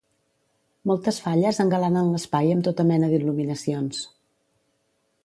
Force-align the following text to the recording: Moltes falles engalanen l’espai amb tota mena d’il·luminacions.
Moltes 0.91 1.19
falles 1.25 1.59
engalanen 1.65 2.09
l’espai 2.13 2.49
amb 2.55 2.65
tota 2.69 2.87
mena 2.93 3.11
d’il·luminacions. 3.13 4.01